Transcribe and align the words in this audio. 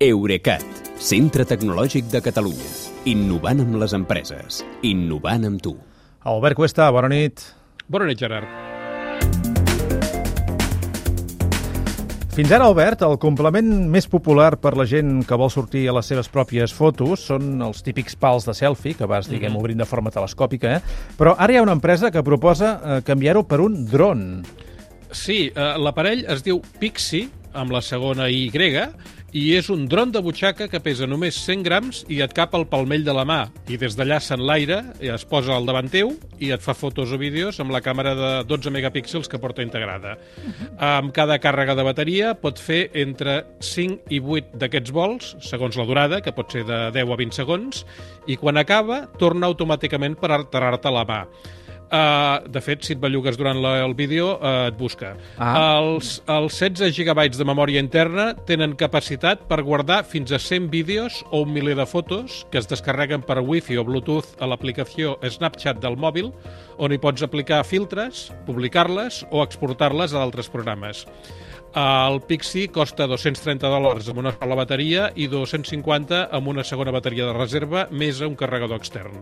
Eurecat, 0.00 0.62
centre 0.96 1.44
tecnològic 1.44 2.06
de 2.08 2.22
Catalunya. 2.24 2.70
Innovant 3.10 3.58
amb 3.60 3.74
les 3.82 3.92
empreses. 3.92 4.62
Innovant 4.88 5.42
amb 5.44 5.60
tu. 5.60 5.74
Albert 6.24 6.56
Cuesta, 6.56 6.86
bona 6.88 7.10
nit. 7.12 7.42
Bona 7.84 8.06
nit, 8.08 8.16
Gerard. 8.16 8.48
Fins 12.32 12.48
ara, 12.48 12.64
Albert, 12.64 13.04
el 13.04 13.18
complement 13.20 13.68
més 13.92 14.08
popular 14.08 14.54
per 14.56 14.72
la 14.80 14.86
gent 14.88 15.18
que 15.28 15.36
vol 15.36 15.52
sortir 15.52 15.82
a 15.90 15.96
les 15.98 16.08
seves 16.08 16.32
pròpies 16.32 16.72
fotos 16.72 17.26
són 17.28 17.60
els 17.60 17.84
típics 17.84 18.16
pals 18.16 18.48
de 18.48 18.54
selfie, 18.56 18.96
que 18.96 19.04
vas, 19.04 19.28
diguem, 19.28 19.58
obrint 19.60 19.84
de 19.84 19.88
forma 19.90 20.08
telescòpica, 20.14 20.78
eh? 20.78 21.12
Però 21.20 21.34
ara 21.36 21.52
hi 21.52 21.60
ha 21.60 21.66
una 21.66 21.76
empresa 21.76 22.08
que 22.08 22.24
proposa 22.24 22.72
eh, 22.72 22.96
canviar-ho 23.04 23.44
per 23.44 23.60
un 23.60 23.82
dron. 23.84 24.24
Sí, 25.12 25.50
eh, 25.52 25.68
l'aparell 25.76 26.24
es 26.32 26.40
diu 26.46 26.62
Pixie, 26.80 27.28
amb 27.54 27.72
la 27.74 27.82
segona 27.82 28.28
grega, 28.52 28.90
i 29.32 29.52
és 29.54 29.68
un 29.70 29.84
dron 29.86 30.10
de 30.10 30.18
butxaca 30.22 30.66
que 30.66 30.80
pesa 30.82 31.06
només 31.06 31.36
100 31.44 31.62
grams 31.62 32.00
i 32.10 32.18
et 32.24 32.32
cap 32.34 32.54
al 32.56 32.64
palmell 32.66 33.04
de 33.06 33.12
la 33.14 33.22
mà. 33.28 33.44
I 33.70 33.78
des 33.78 33.94
d'allà 33.94 34.18
s'enlaira, 34.18 34.80
es 34.98 35.24
posa 35.28 35.54
al 35.54 35.68
davant 35.68 35.90
teu 35.90 36.10
i 36.42 36.50
et 36.50 36.62
fa 36.64 36.74
fotos 36.74 37.12
o 37.14 37.18
vídeos 37.20 37.60
amb 37.62 37.70
la 37.70 37.82
càmera 37.84 38.16
de 38.18 38.30
12 38.50 38.72
megapíxels 38.74 39.30
que 39.30 39.38
porta 39.38 39.62
integrada. 39.62 40.16
Amb 40.78 41.14
cada 41.14 41.38
càrrega 41.38 41.76
de 41.78 41.86
bateria 41.86 42.34
pot 42.34 42.58
fer 42.58 42.88
entre 42.98 43.44
5 43.60 44.10
i 44.10 44.18
8 44.18 44.58
d'aquests 44.58 44.94
vols, 44.94 45.36
segons 45.46 45.78
la 45.78 45.86
durada, 45.86 46.20
que 46.24 46.34
pot 46.34 46.50
ser 46.50 46.66
de 46.66 46.82
10 46.96 47.14
a 47.14 47.22
20 47.22 47.38
segons, 47.38 47.84
i 48.26 48.36
quan 48.40 48.58
acaba 48.58 49.04
torna 49.22 49.46
automàticament 49.46 50.18
per 50.18 50.34
alterar-te 50.34 50.90
la 50.90 51.06
mà. 51.06 51.22
Uh, 51.90 52.46
de 52.46 52.60
fet, 52.62 52.84
si 52.86 52.94
et 52.94 53.00
bellugues 53.02 53.34
durant 53.34 53.58
la, 53.58 53.80
el 53.82 53.96
vídeo, 53.98 54.36
uh, 54.38 54.68
et 54.68 54.76
busca. 54.78 55.16
Ah. 55.42 55.80
Els, 55.80 56.20
els 56.30 56.54
16 56.62 56.94
gigabytes 56.94 57.40
de 57.40 57.46
memòria 57.48 57.82
interna 57.82 58.28
tenen 58.46 58.76
capacitat 58.78 59.42
per 59.50 59.58
guardar 59.66 60.04
fins 60.06 60.30
a 60.30 60.38
100 60.38 60.70
vídeos 60.70 61.24
o 61.32 61.42
un 61.42 61.50
miler 61.50 61.74
de 61.74 61.88
fotos 61.90 62.44
que 62.52 62.62
es 62.62 62.70
descarreguen 62.70 63.26
per 63.26 63.40
Wi-Fi 63.42 63.80
o 63.82 63.86
Bluetooth 63.88 64.38
a 64.38 64.46
l'aplicació 64.46 65.16
Snapchat 65.26 65.82
del 65.82 65.98
mòbil, 65.98 66.30
on 66.78 66.94
hi 66.94 67.02
pots 67.02 67.26
aplicar 67.26 67.64
filtres, 67.66 68.28
publicar-les 68.46 69.24
o 69.34 69.42
exportar-les 69.42 70.14
a 70.14 70.22
d'altres 70.22 70.52
programes. 70.52 71.08
El 71.70 72.18
Pixie 72.26 72.66
costa 72.74 73.06
230 73.06 73.68
dòlars 73.70 74.08
amb 74.10 74.18
una 74.24 74.32
sola 74.34 74.56
bateria 74.58 75.10
i 75.14 75.28
250 75.30 76.24
amb 76.34 76.50
una 76.50 76.64
segona 76.66 76.90
bateria 76.90 77.28
de 77.28 77.34
reserva 77.36 77.84
més 77.94 78.18
un 78.26 78.34
carregador 78.34 78.80
extern. 78.80 79.20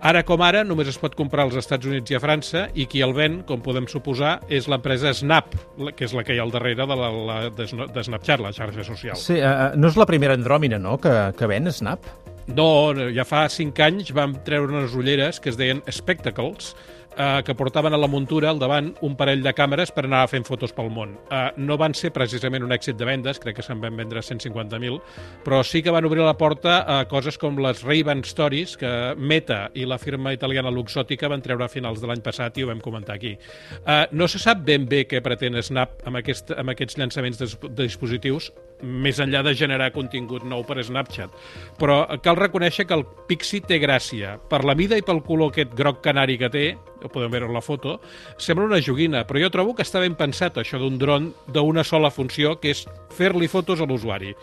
Ara 0.00 0.22
com 0.24 0.40
ara 0.40 0.62
només 0.64 0.88
es 0.88 1.00
pot 1.02 1.16
comprar 1.18 1.44
als 1.44 1.58
Estats 1.58 1.90
Units 1.90 2.12
i 2.12 2.16
a 2.16 2.22
França 2.22 2.68
i 2.78 2.86
qui 2.86 3.02
el 3.04 3.12
ven, 3.12 3.40
com 3.48 3.60
podem 3.60 3.88
suposar, 3.90 4.38
és 4.48 4.70
l'empresa 4.70 5.12
Snap, 5.12 5.56
que 5.96 6.06
és 6.06 6.14
la 6.14 6.24
que 6.24 6.36
hi 6.36 6.40
ha 6.40 6.46
al 6.46 6.54
darrere 6.54 6.86
de, 6.86 6.96
la, 6.96 7.10
la, 7.10 7.38
de, 7.50 7.66
de 7.66 8.06
Snapchat, 8.06 8.40
la 8.40 8.54
xarxa 8.54 8.86
social. 8.86 9.18
Sí, 9.18 9.40
eh, 9.42 9.52
no 9.76 9.90
és 9.90 9.98
la 9.98 10.06
primera 10.08 10.38
andròmina, 10.38 10.78
no?, 10.78 10.96
que, 11.02 11.12
que 11.36 11.50
ven 11.50 11.68
Snap? 11.74 12.06
No, 12.50 12.94
no, 12.96 13.10
ja 13.14 13.26
fa 13.28 13.44
5 13.50 13.84
anys 13.84 14.14
vam 14.16 14.38
treure 14.46 14.72
unes 14.72 14.94
ulleres 14.96 15.38
que 15.42 15.52
es 15.52 15.58
deien 15.58 15.82
Spectacles, 15.90 16.72
eh, 17.16 17.42
que 17.44 17.54
portaven 17.54 17.94
a 17.94 17.98
la 17.98 18.08
muntura 18.08 18.50
al 18.50 18.58
davant 18.58 18.92
un 19.06 19.16
parell 19.16 19.42
de 19.42 19.52
càmeres 19.56 19.92
per 19.94 20.04
anar 20.06 20.26
fent 20.30 20.46
fotos 20.46 20.74
pel 20.76 20.90
món. 20.92 21.16
Eh, 21.30 21.42
no 21.58 21.78
van 21.80 21.94
ser 21.94 22.12
precisament 22.14 22.64
un 22.66 22.74
èxit 22.74 22.98
de 22.98 23.08
vendes, 23.08 23.40
crec 23.42 23.58
que 23.58 23.66
se'n 23.66 23.80
van 23.82 23.96
vendre 23.98 24.22
150.000, 24.22 25.00
però 25.44 25.62
sí 25.66 25.82
que 25.82 25.94
van 25.94 26.06
obrir 26.08 26.24
la 26.24 26.36
porta 26.38 26.80
a 26.86 27.02
coses 27.10 27.38
com 27.40 27.58
les 27.62 27.84
Ray-Ban 27.86 28.24
Stories, 28.28 28.76
que 28.80 28.92
Meta 29.16 29.62
i 29.74 29.86
la 29.88 29.98
firma 29.98 30.34
italiana 30.36 30.72
Luxottica 30.74 31.30
van 31.30 31.42
treure 31.42 31.66
a 31.66 31.72
finals 31.72 32.00
de 32.00 32.10
l'any 32.10 32.24
passat 32.24 32.58
i 32.58 32.64
ho 32.64 32.70
vam 32.70 32.82
comentar 32.84 33.16
aquí. 33.16 33.36
Eh, 33.84 34.02
no 34.12 34.28
se 34.28 34.42
sap 34.42 34.64
ben 34.66 34.88
bé 34.88 35.06
què 35.08 35.22
pretén 35.24 35.58
Snap 35.60 36.02
amb, 36.06 36.20
aquest, 36.22 36.54
amb 36.56 36.72
aquests 36.72 36.96
llançaments 36.98 37.40
de, 37.40 37.48
de 37.68 37.82
dispositius, 37.84 38.50
més 38.82 39.20
enllà 39.20 39.42
de 39.46 39.54
generar 39.56 39.90
contingut 39.94 40.44
nou 40.48 40.64
per 40.66 40.80
Snapchat. 40.84 41.34
Però 41.80 42.02
cal 42.24 42.38
reconèixer 42.38 42.86
que 42.88 42.96
el 42.96 43.04
Pixie 43.28 43.64
té 43.66 43.80
gràcia. 43.82 44.36
Per 44.50 44.62
la 44.64 44.76
mida 44.78 44.98
i 44.98 45.04
pel 45.06 45.22
color 45.26 45.52
aquest 45.54 45.74
groc 45.76 46.02
canari 46.04 46.38
que 46.40 46.50
té, 46.52 46.66
podem 47.08 47.32
veure 47.32 47.52
la 47.52 47.64
foto, 47.64 47.98
sembla 48.40 48.68
una 48.68 48.82
joguina, 48.84 49.24
però 49.28 49.40
jo 49.42 49.52
trobo 49.52 49.76
que 49.76 49.86
està 49.86 50.02
ben 50.02 50.16
pensat 50.18 50.60
això 50.60 50.80
d'un 50.80 50.98
dron 51.00 51.30
d'una 51.48 51.84
sola 51.84 52.12
funció, 52.12 52.58
que 52.60 52.74
és 52.74 52.84
fer-li 53.16 53.48
fotos 53.48 53.80
a 53.80 53.88
l'usuari. 53.88 54.34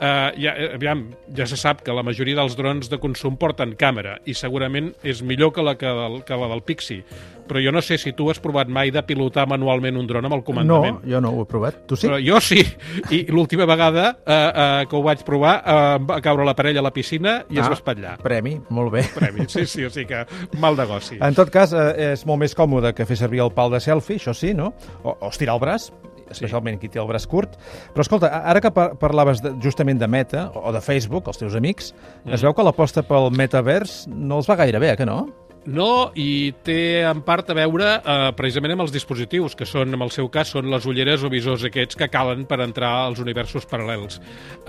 Uh, 0.00 0.32
ja, 0.40 0.54
eh, 0.56 0.70
aviam, 0.74 1.04
ja 1.36 1.46
se 1.46 1.56
sap 1.56 1.82
que 1.86 1.92
la 1.94 2.02
majoria 2.02 2.34
dels 2.40 2.56
drons 2.58 2.88
de 2.90 2.98
consum 2.98 3.36
porten 3.38 3.76
càmera 3.78 4.16
i 4.26 4.34
segurament 4.34 4.92
és 5.06 5.20
millor 5.22 5.52
que 5.54 5.62
la, 5.62 5.76
que, 5.78 5.86
del, 5.86 6.22
que 6.26 6.34
la 6.40 6.48
del 6.50 6.62
Pixie. 6.66 7.04
Però 7.46 7.60
jo 7.62 7.72
no 7.74 7.82
sé 7.82 7.98
si 7.98 8.12
tu 8.16 8.28
has 8.30 8.38
provat 8.40 8.68
mai 8.70 8.90
de 8.94 9.02
pilotar 9.02 9.44
manualment 9.50 9.96
un 9.98 10.06
dron 10.06 10.24
amb 10.24 10.34
el 10.34 10.40
No, 10.40 10.44
comandament. 10.46 11.00
jo 11.04 11.20
no 11.20 11.30
ho 11.30 11.42
he 11.42 11.46
provat. 11.46 11.82
Tu 11.86 11.96
sí? 11.96 12.06
Però 12.08 12.18
jo 12.22 12.40
sí, 12.40 12.62
i 13.10 13.24
l'última 13.28 13.66
vegada 13.66 14.16
eh, 14.24 14.32
eh, 14.34 14.86
que 14.88 14.96
ho 14.96 15.02
vaig 15.02 15.22
provar 15.26 15.56
em 15.98 16.06
va 16.06 16.20
caure 16.22 16.46
la 16.46 16.54
parella 16.56 16.80
a 16.80 16.86
la 16.86 16.92
piscina 16.94 17.44
i 17.50 17.58
es 17.58 17.64
Ah. 17.66 17.68
va 17.68 17.74
espatllar. 17.78 18.16
Premi, 18.22 18.56
molt 18.70 18.92
bé. 18.92 19.02
Premi, 19.14 19.46
sí, 19.48 19.66
sí, 19.66 19.84
o 19.84 19.90
sigui 19.90 20.06
que 20.06 20.24
mal 20.58 20.76
negoci. 20.78 21.18
En 21.20 21.34
tot 21.34 21.50
cas, 21.50 21.72
eh, 21.74 22.12
és 22.14 22.24
molt 22.26 22.40
més 22.40 22.54
còmode 22.56 22.94
que 22.94 23.04
fer 23.06 23.16
servir 23.16 23.42
el 23.42 23.52
pal 23.52 23.70
de 23.70 23.80
selfie, 23.80 24.16
això 24.16 24.32
sí, 24.34 24.54
no? 24.54 24.72
O, 25.02 25.16
o 25.20 25.28
estirar 25.28 25.54
el 25.58 25.60
braç, 25.60 25.90
especialment 26.32 26.80
qui 26.80 26.90
té 26.92 27.00
el 27.02 27.08
braç 27.10 27.28
curt. 27.30 27.58
Però 27.92 28.04
escolta, 28.04 28.32
ara 28.42 28.62
que 28.64 28.72
par 28.74 28.92
parlaves 29.00 29.42
de, 29.44 29.54
justament 29.62 30.00
de 30.00 30.08
Meta 30.10 30.48
o 30.58 30.72
de 30.74 30.82
Facebook, 30.84 31.30
els 31.30 31.40
teus 31.40 31.56
amics, 31.58 31.92
es 32.26 32.42
veu 32.42 32.56
que 32.56 32.66
l'aposta 32.66 33.04
pel 33.06 33.30
metavers 33.36 34.02
no 34.08 34.40
els 34.40 34.50
va 34.50 34.58
gaire 34.64 34.82
bé, 34.82 34.92
eh, 34.92 34.98
que 34.98 35.08
no? 35.08 35.22
No, 35.62 36.10
i 36.18 36.50
té 36.66 37.04
en 37.06 37.20
part 37.22 37.52
a 37.52 37.54
veure 37.54 37.86
eh, 37.94 38.14
precisament 38.34 38.74
amb 38.74 38.82
els 38.82 38.94
dispositius, 38.94 39.54
que 39.54 39.66
són, 39.68 39.94
en 39.94 40.02
el 40.02 40.10
seu 40.10 40.26
cas, 40.32 40.50
són 40.56 40.66
les 40.72 40.86
ulleres 40.90 41.22
o 41.22 41.30
visors 41.30 41.62
aquests 41.68 41.98
que 42.00 42.08
calen 42.10 42.42
per 42.50 42.58
entrar 42.64 42.90
als 43.04 43.22
universos 43.22 43.68
paral·lels. 43.70 44.18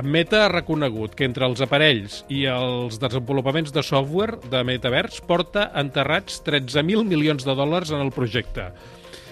Meta 0.05 0.43
ha 0.43 0.51
reconegut 0.53 1.17
que 1.17 1.25
entre 1.25 1.49
els 1.49 1.63
aparells 1.65 2.21
i 2.29 2.43
els 2.51 3.01
desenvolupaments 3.01 3.73
de 3.73 3.81
software 3.81 4.37
de 4.51 4.61
Metavers 4.67 5.17
porta 5.25 5.71
enterrats 5.81 6.43
13.000 6.45 7.09
milions 7.09 7.47
de 7.47 7.57
dòlars 7.57 7.89
en 7.89 8.05
el 8.05 8.13
projecte. 8.13 8.69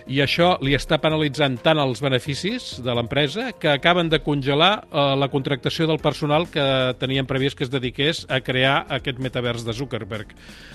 I 0.08 0.22
això 0.24 0.56
li 0.64 0.74
està 0.78 0.98
penalitzant 1.02 1.58
tant 1.62 1.80
els 1.82 2.02
beneficis 2.02 2.80
de 2.84 2.96
l'empresa 2.98 3.52
que 3.60 3.70
acaben 3.72 4.10
de 4.10 4.22
congelar 4.24 4.72
eh, 4.84 5.06
la 5.20 5.30
contractació 5.34 5.88
del 5.90 6.02
personal 6.02 6.48
que 6.52 6.66
tenien 7.02 7.28
previst 7.30 7.58
que 7.58 7.68
es 7.68 7.74
dediqués 7.74 8.26
a 8.30 8.42
crear 8.42 8.86
aquest 8.90 9.20
metavers 9.20 9.66
de 9.68 9.76
Zuckerberg. 9.78 10.34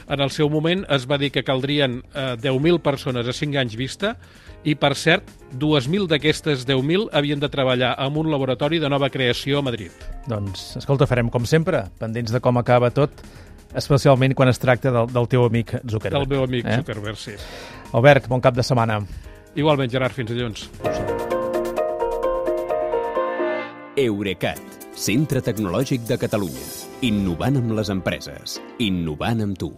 En 0.09 0.22
el 0.22 0.31
seu 0.31 0.50
moment 0.53 0.84
es 0.92 1.06
va 1.10 1.19
dir 1.19 1.32
que 1.34 1.44
caldrien 1.44 2.03
eh, 2.15 2.34
10.000 2.42 2.82
persones 2.84 3.26
a 3.26 3.34
5 3.34 3.62
anys 3.62 3.78
vista 3.78 4.16
i, 4.66 4.75
per 4.75 4.94
cert, 4.98 5.28
2.000 5.54 6.09
d'aquestes 6.10 6.66
10.000 6.66 7.10
havien 7.15 7.42
de 7.42 7.50
treballar 7.50 7.94
en 8.03 8.19
un 8.19 8.31
laboratori 8.32 8.81
de 8.82 8.91
nova 8.91 9.10
creació 9.15 9.60
a 9.60 9.66
Madrid. 9.66 9.94
Doncs, 10.26 10.72
escolta, 10.81 11.06
farem 11.06 11.31
com 11.31 11.47
sempre, 11.47 11.84
pendents 12.00 12.34
de 12.34 12.42
com 12.42 12.59
acaba 12.59 12.91
tot, 12.94 13.22
especialment 13.75 14.34
quan 14.34 14.49
es 14.49 14.59
tracta 14.59 14.91
del, 14.93 15.06
del 15.12 15.28
teu 15.28 15.44
amic 15.47 15.77
Zuckerberg. 15.88 16.27
Del 16.27 16.28
meu 16.37 16.44
amic 16.44 16.66
Eh? 16.66 16.77
Zuckerberg, 16.81 17.16
sí. 17.16 17.32
Albert, 17.93 18.28
bon 18.28 18.41
cap 18.41 18.54
de 18.54 18.62
setmana. 18.62 19.00
Igualment, 19.56 19.91
Gerard, 19.91 20.12
fins 20.15 20.31
dilluns. 20.31 20.69
Eurecat, 23.97 24.60
centre 24.94 25.41
tecnològic 25.41 26.04
de 26.09 26.19
Catalunya. 26.21 26.66
Innovant 27.09 27.56
amb 27.56 27.72
les 27.78 27.88
empreses. 27.93 28.59
Innovant 28.78 29.41
amb 29.44 29.56
tu. 29.60 29.77